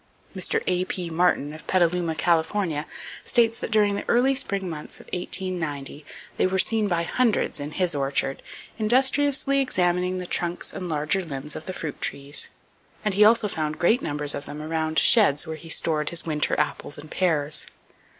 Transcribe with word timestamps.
Mr. 0.35 0.63
A.P. 0.65 1.11
Martin 1.11 1.53
of 1.53 1.67
Petaluma, 1.67 2.15
Cal., 2.15 2.43
states 3.23 3.59
that 3.59 3.69
during 3.69 3.93
the 3.93 4.09
early 4.09 4.33
spring 4.33 4.67
months 4.67 4.99
(of 4.99 5.05
1890) 5.13 6.03
they 6.37 6.47
were 6.47 6.57
seen 6.57 6.87
by 6.87 7.03
hundreds 7.03 7.59
in 7.59 7.69
his 7.69 7.93
orchard, 7.93 8.41
industriously 8.79 9.59
examining 9.59 10.17
the 10.17 10.25
trunks 10.25 10.73
and 10.73 10.89
larger 10.89 11.23
limbs 11.23 11.55
of 11.55 11.67
the 11.67 11.73
fruit 11.73 12.01
trees; 12.01 12.49
and 13.05 13.13
he 13.13 13.23
also 13.23 13.47
found 13.47 13.77
great 13.77 14.01
numbers 14.01 14.33
of 14.33 14.45
them 14.45 14.59
around 14.59 14.97
sheds 14.97 15.45
where 15.45 15.55
he 15.55 15.69
stored 15.69 16.09
his 16.09 16.25
winter 16.25 16.59
apples 16.59 16.97
and 16.97 17.11
pears. 17.11 17.67